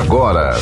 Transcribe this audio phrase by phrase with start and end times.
[0.00, 0.54] agora.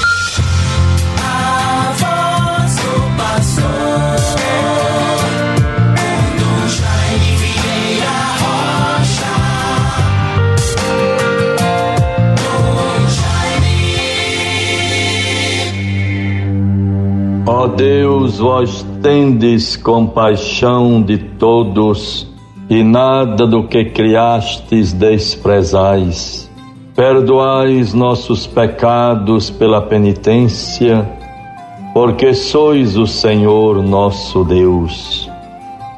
[17.46, 22.26] Ó Deus, vós tendes compaixão de todos
[22.68, 26.49] e nada do que criastes desprezais.
[27.00, 31.10] Perdoais nossos pecados pela penitência,
[31.94, 35.26] porque sois o Senhor nosso Deus.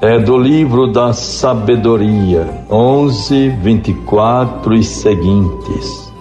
[0.00, 6.12] É do livro da sabedoria, 11, 24 e seguintes.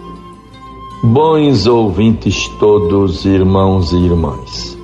[1.04, 4.76] Bons ouvintes todos, irmãos e irmãs.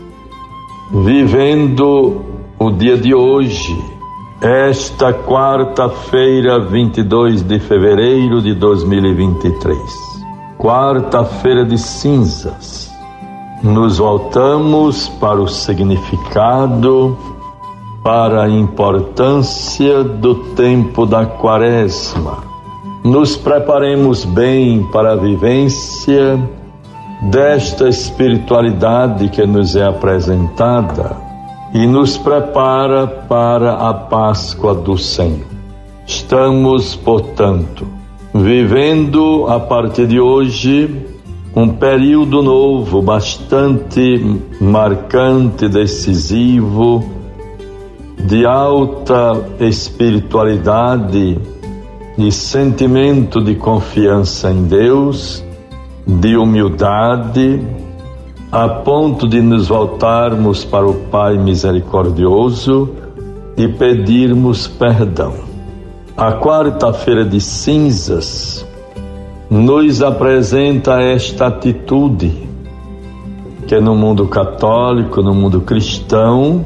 [0.92, 2.22] Vivendo
[2.60, 3.76] o dia de hoje,
[4.42, 9.76] esta quarta-feira, 22 de fevereiro de 2023,
[10.60, 12.92] quarta-feira de cinzas,
[13.64, 17.18] nos voltamos para o significado,
[18.04, 22.44] para a importância do tempo da quaresma.
[23.04, 26.40] Nos preparemos bem para a vivência
[27.24, 31.27] desta espiritualidade que nos é apresentada
[31.74, 35.46] e nos prepara para a Páscoa do Senhor.
[36.06, 37.88] Estamos, portanto,
[38.34, 41.06] vivendo a partir de hoje
[41.56, 47.04] um período novo, bastante marcante, decisivo,
[48.24, 51.40] de alta espiritualidade
[52.18, 55.44] e sentimento de confiança em Deus,
[56.06, 57.62] de humildade,
[58.52, 62.90] a ponto de nos voltarmos para o Pai misericordioso
[63.58, 65.34] e pedirmos perdão.
[66.16, 68.66] A quarta-feira de cinzas
[69.50, 72.48] nos apresenta esta atitude
[73.68, 76.66] que no mundo católico, no mundo cristão,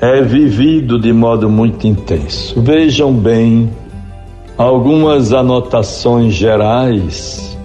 [0.00, 2.58] é vivido de modo muito intenso.
[2.62, 3.70] Vejam bem
[4.56, 7.58] algumas anotações gerais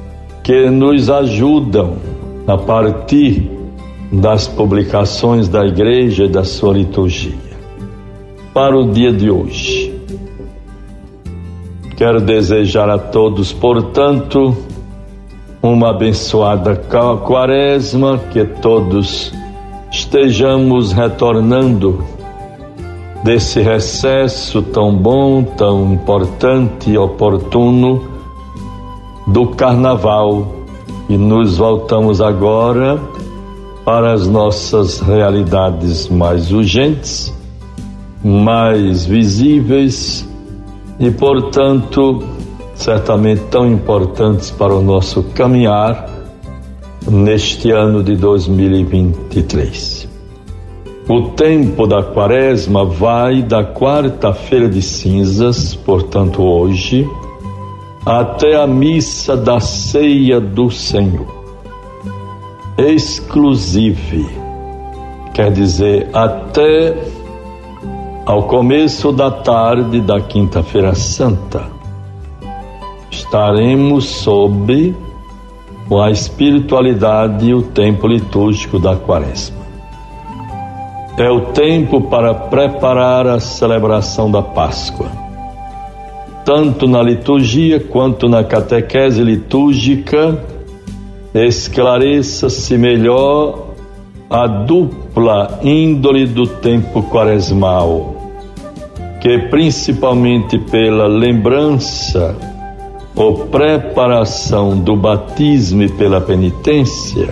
[0.44, 2.17] que nos ajudam
[2.48, 3.52] a partir
[4.12, 7.36] das publicações da igreja e da sua liturgia.
[8.54, 9.94] Para o dia de hoje,
[11.98, 14.56] quero desejar a todos, portanto,
[15.62, 19.34] uma abençoada quaresma, que todos
[19.92, 22.02] estejamos retornando
[23.24, 28.02] desse recesso tão bom, tão importante e oportuno
[29.28, 30.57] do carnaval
[31.10, 33.00] e nos voltamos agora
[33.86, 37.34] para as nossas realidades mais urgentes,
[38.24, 40.28] mais visíveis
[41.00, 42.22] e, portanto,
[42.76, 46.10] certamente tão importantes para o nosso caminhar
[47.10, 50.08] neste ano de 2023.
[51.08, 57.08] O tempo da quaresma vai da quarta-feira de cinzas, portanto, hoje,
[58.08, 61.28] até a missa da ceia do Senhor.
[62.78, 64.26] Exclusive,
[65.34, 66.96] quer dizer, até
[68.26, 71.66] ao começo da tarde da Quinta-feira Santa,
[73.12, 74.96] estaremos sob
[76.02, 79.68] a espiritualidade e o tempo litúrgico da Quaresma.
[81.18, 85.27] É o tempo para preparar a celebração da Páscoa
[86.48, 90.42] tanto na liturgia quanto na catequese litúrgica,
[91.34, 93.74] esclareça-se melhor
[94.30, 98.32] a dupla índole do tempo quaresmal,
[99.20, 102.34] que principalmente pela lembrança
[103.14, 107.28] ou preparação do batismo e pela penitência,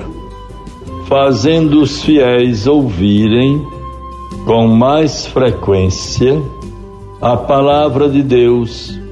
[1.08, 3.66] fazendo os fiéis ouvirem
[4.46, 6.38] com mais frequência
[7.22, 9.05] a palavra de Deus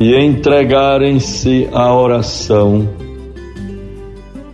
[0.00, 2.88] e entregarem-se à oração,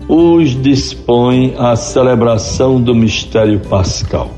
[0.09, 4.31] os dispõe à celebração do mistério pascal.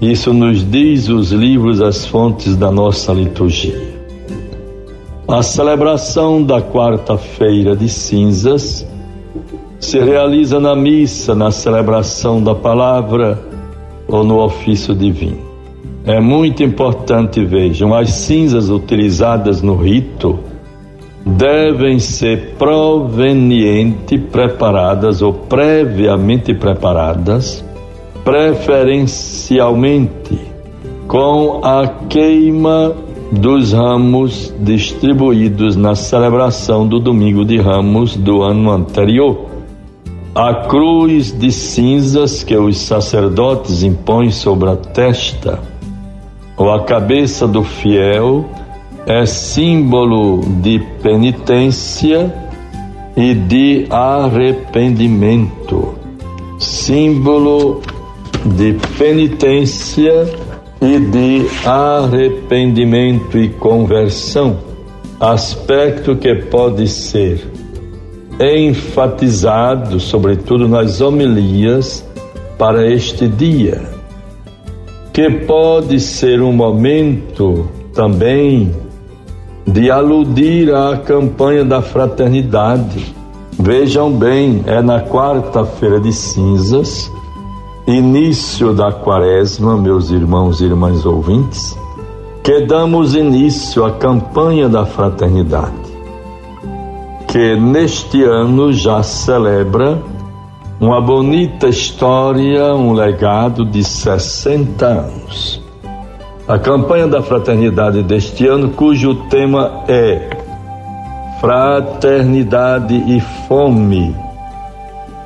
[0.00, 3.92] Isso nos diz os livros, as fontes da nossa liturgia.
[5.28, 8.86] A celebração da quarta-feira de cinzas
[9.78, 13.40] se realiza na missa, na celebração da palavra
[14.08, 15.51] ou no ofício divino.
[16.04, 20.36] É muito importante, vejam, as cinzas utilizadas no rito
[21.24, 27.64] devem ser proveniente preparadas ou previamente preparadas,
[28.24, 30.40] preferencialmente
[31.06, 32.92] com a queima
[33.30, 39.46] dos ramos distribuídos na celebração do Domingo de Ramos do ano anterior.
[40.34, 45.70] A cruz de cinzas que os sacerdotes impõem sobre a testa
[46.56, 48.48] ou a cabeça do fiel
[49.06, 52.32] é símbolo de penitência
[53.16, 55.94] e de arrependimento.
[56.58, 57.82] Símbolo
[58.44, 60.28] de penitência
[60.80, 64.58] e de arrependimento e conversão,
[65.20, 67.48] aspecto que pode ser
[68.40, 72.04] enfatizado, sobretudo nas homilias,
[72.58, 73.91] para este dia,
[75.12, 78.74] que pode ser um momento também
[79.66, 83.14] de aludir à campanha da fraternidade.
[83.58, 87.10] Vejam bem, é na quarta-feira de cinzas
[87.86, 91.76] início da quaresma, meus irmãos e irmãs ouvintes,
[92.42, 95.72] que damos início à campanha da fraternidade,
[97.26, 100.00] que neste ano já celebra
[100.82, 105.62] uma bonita história, um legado de 60 anos.
[106.48, 110.28] A campanha da fraternidade deste ano, cujo tema é
[111.40, 114.12] Fraternidade e Fome,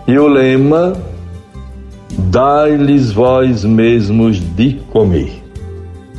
[0.07, 0.93] e o lema
[2.19, 5.43] dai-lhes vós mesmos de comer,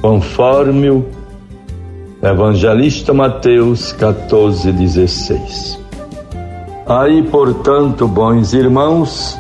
[0.01, 1.06] conforme o
[2.24, 5.87] Evangelista Mateus 14,16.
[6.88, 9.38] Aí, portanto, bons irmãos,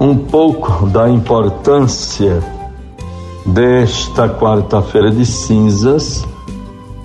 [0.00, 2.42] um pouco da importância
[3.44, 6.26] desta quarta-feira de cinzas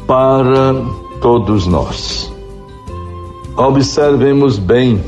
[0.07, 0.73] para
[1.21, 2.31] todos nós.
[3.57, 5.03] Observemos bem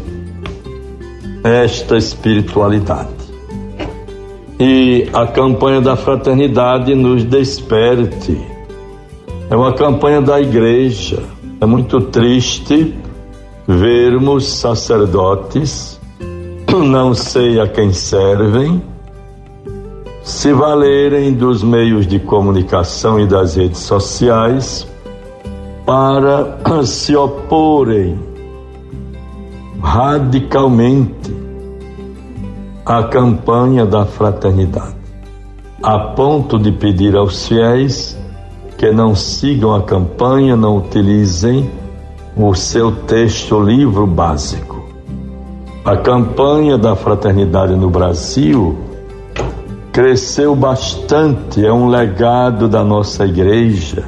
[1.46, 3.22] esta espiritualidade
[4.60, 8.38] e a campanha da fraternidade nos desperte.
[9.50, 11.24] É uma campanha da igreja.
[11.62, 12.94] É muito triste
[13.68, 16.00] vermos sacerdotes,
[16.70, 18.82] não sei a quem servem,
[20.24, 24.88] se valerem dos meios de comunicação e das redes sociais
[25.86, 28.18] para se oporem
[29.82, 31.36] radicalmente
[32.86, 34.96] a campanha da fraternidade,
[35.82, 38.18] a ponto de pedir aos fiéis
[38.78, 41.70] que não sigam a campanha, não utilizem
[42.36, 44.82] o seu texto, livro básico.
[45.84, 48.78] A campanha da fraternidade no Brasil
[49.92, 54.06] cresceu bastante, é um legado da nossa igreja,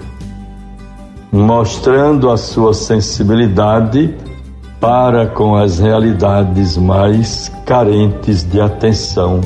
[1.31, 4.13] mostrando a sua sensibilidade
[4.79, 9.41] para com as realidades mais carentes de atenção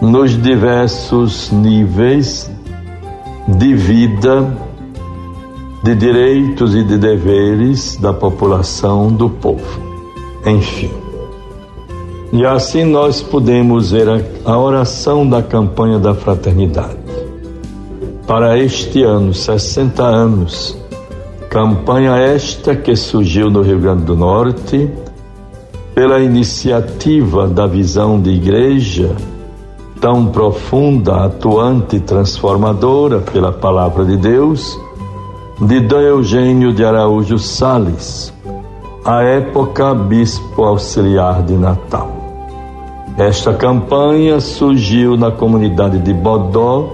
[0.00, 2.50] nos diversos níveis
[3.48, 4.67] de vida,
[5.82, 9.80] de direitos e de deveres da população do povo.
[10.46, 10.90] Enfim.
[12.32, 16.98] E assim nós podemos ver a, a oração da campanha da fraternidade.
[18.26, 20.76] Para este ano, 60 anos,
[21.48, 24.90] Campanha esta que surgiu no Rio Grande do Norte
[25.94, 29.16] pela iniciativa da visão de igreja
[29.98, 34.78] tão profunda, atuante e transformadora pela palavra de Deus,
[35.60, 35.94] de D.
[35.96, 38.32] Eugênio de Araújo Sales,
[39.04, 42.12] à época bispo auxiliar de Natal.
[43.16, 46.88] Esta campanha surgiu na comunidade de Bodó,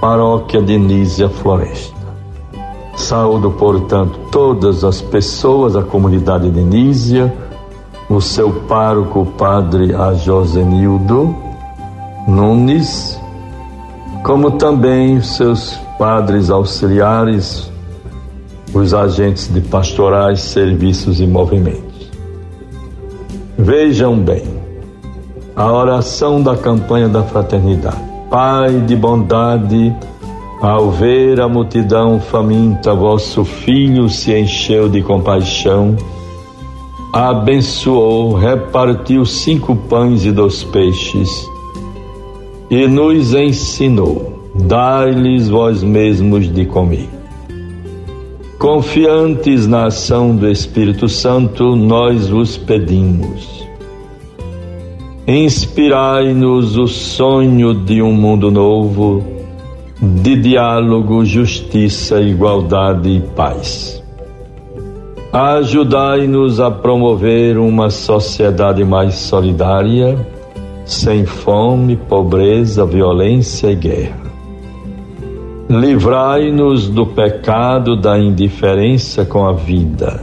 [0.00, 1.92] paróquia de Nísia Floresta.
[2.94, 7.34] Saúdo, portanto, todas as pessoas, a comunidade de Nísia,
[8.08, 10.14] o seu pároco, o padre A.
[10.14, 11.34] Josenildo
[12.28, 13.20] Nunes,
[14.22, 17.73] como também seus padres auxiliares,
[18.74, 22.10] os agentes de pastorais, serviços e movimentos.
[23.56, 24.42] Vejam bem,
[25.54, 28.02] a oração da campanha da fraternidade.
[28.28, 29.94] Pai de bondade,
[30.60, 35.96] ao ver a multidão faminta, vosso filho se encheu de compaixão,
[37.12, 41.48] abençoou, repartiu cinco pães e dois peixes
[42.68, 47.08] e nos ensinou: dai-lhes vós mesmos de comer.
[48.64, 53.62] Confiantes na ação do Espírito Santo, nós vos pedimos.
[55.26, 59.22] Inspirai-nos o sonho de um mundo novo
[60.00, 64.02] de diálogo, justiça, igualdade e paz.
[65.30, 70.26] Ajudai-nos a promover uma sociedade mais solidária,
[70.86, 74.23] sem fome, pobreza, violência e guerra.
[75.68, 80.22] Livrai-nos do pecado da indiferença com a vida.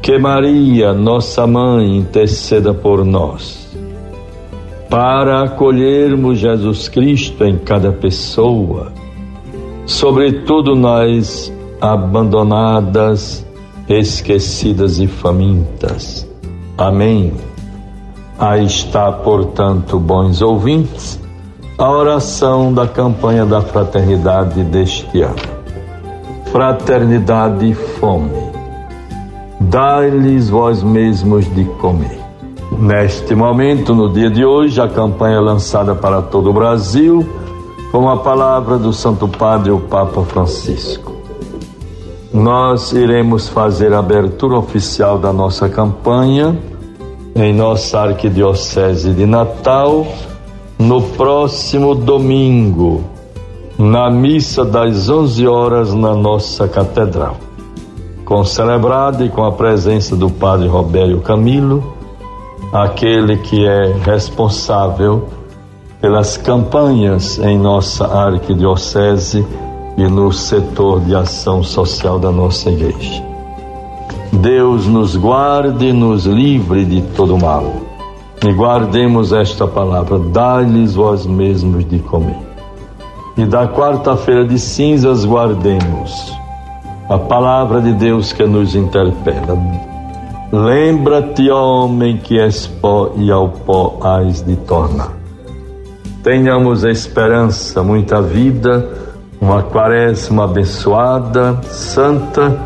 [0.00, 3.76] Que Maria, nossa mãe, interceda por nós,
[4.88, 8.92] para acolhermos Jesus Cristo em cada pessoa,
[9.84, 13.44] sobretudo nós abandonadas,
[13.88, 16.28] esquecidas e famintas.
[16.78, 17.32] Amém.
[18.38, 21.21] Aí está, portanto, bons ouvintes
[21.78, 25.36] a oração da campanha da fraternidade deste ano.
[26.50, 28.30] Fraternidade e fome.
[29.60, 32.20] Dai-lhes vós mesmos de comer.
[32.78, 37.26] Neste momento, no dia de hoje, a campanha é lançada para todo o Brasil
[37.90, 41.12] com a palavra do Santo Padre, o Papa Francisco.
[42.32, 46.58] Nós iremos fazer a abertura oficial da nossa campanha
[47.34, 50.06] em nossa arquidiocese de Natal
[50.82, 53.04] no próximo domingo,
[53.78, 57.36] na missa das 11 horas na nossa catedral,
[58.24, 61.94] com celebrado e com a presença do padre Robério Camilo,
[62.72, 65.28] aquele que é responsável
[66.00, 69.46] pelas campanhas em nossa arquidiocese
[69.96, 73.22] e no setor de ação social da nossa igreja.
[74.32, 77.91] Deus nos guarde e nos livre de todo mal
[78.44, 82.38] e guardemos esta palavra: dai-lhes vós mesmos de comer.
[83.36, 86.32] E da quarta-feira de cinzas guardemos
[87.08, 89.58] a palavra de Deus que nos interpela.
[90.52, 95.12] Lembra-te, homem, que és pó e ao pó hás de tornar.
[96.22, 98.86] Tenhamos esperança, muita vida,
[99.40, 102.56] uma quaresma abençoada, santa,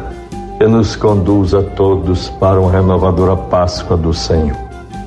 [0.59, 4.66] que nos conduza todos para uma renovadora Páscoa do Senhor.